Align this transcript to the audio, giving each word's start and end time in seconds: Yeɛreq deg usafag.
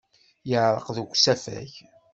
Yeɛreq 0.49 0.87
deg 0.97 1.07
usafag. 1.13 1.71